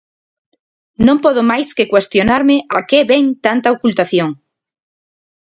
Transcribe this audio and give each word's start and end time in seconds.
Non 1.05 1.17
podo 1.23 1.41
máis 1.51 1.69
que 1.77 1.89
cuestionarme 1.91 2.57
a 2.77 2.79
que 2.89 2.99
vén 3.11 3.25
tanta 3.45 3.73
ocultación. 3.75 4.29